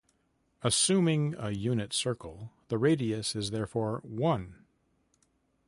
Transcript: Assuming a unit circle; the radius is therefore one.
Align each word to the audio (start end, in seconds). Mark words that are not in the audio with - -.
Assuming 0.63 1.35
a 1.37 1.51
unit 1.51 1.93
circle; 1.93 2.49
the 2.69 2.79
radius 2.79 3.35
is 3.35 3.51
therefore 3.51 3.99
one. 4.03 4.65